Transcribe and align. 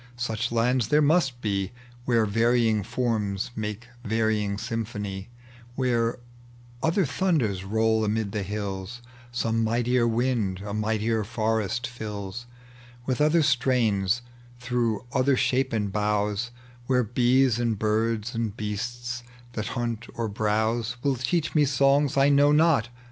Such 0.17 0.51
lands 0.51 0.87
there 0.87 0.99
must 0.99 1.41
be, 1.43 1.71
Where 2.05 2.25
varying 2.25 2.81
forms 2.81 3.51
make 3.55 3.87
varying 4.03 4.57
symphony— 4.57 5.29
Where 5.75 6.17
other 6.81 7.05
thunders 7.05 7.63
roll 7.63 8.03
amid 8.03 8.31
the 8.31 8.41
hills, 8.41 9.03
Some 9.31 9.63
mightier 9.63 10.07
wind 10.07 10.61
a 10.65 10.73
mightier 10.73 11.23
forest 11.23 11.85
fills 11.85 12.47
With 13.05 13.21
other 13.21 13.43
strains 13.43 14.23
through 14.59 15.05
other 15.13 15.37
shapen 15.37 15.91
bougbs; 15.91 16.49
Where 16.87 17.03
bees 17.03 17.59
and 17.59 17.77
birds 17.77 18.33
and 18.33 18.57
beasts 18.57 19.21
that 19.53 19.67
hunt 19.77 20.07
or 20.15 20.27
browse 20.27 20.97
Will 21.03 21.15
teach 21.15 21.53
me 21.53 21.63
songs 21.63 22.17
I 22.17 22.29
know 22.29 22.51
not. 22.51 22.89